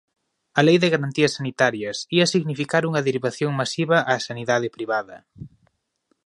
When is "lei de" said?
0.67-0.91